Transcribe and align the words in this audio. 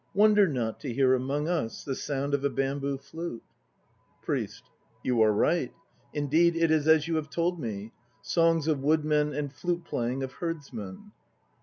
Wonder 0.15 0.47
not 0.47 0.79
to 0.79 0.91
hear 0.91 1.13
among 1.13 1.47
us 1.47 1.83
The 1.83 1.93
sound 1.93 2.33
of 2.33 2.43
a 2.43 2.49
bamboo 2.49 2.97
flute. 2.97 3.43
PRIEST. 4.23 4.63
You 5.03 5.21
are 5.21 5.31
right. 5.31 5.71
Indeed 6.11 6.55
it 6.55 6.71
is 6.71 6.87
as 6.87 7.07
you 7.07 7.17
have 7.17 7.29
told 7.29 7.59
me. 7.59 7.91
Songs 8.23 8.67
of 8.67 8.79
woodmen 8.81 9.31
and 9.31 9.53
flute 9.53 9.83
playing 9.85 10.23
of 10.23 10.31
herdsmen 10.33 11.11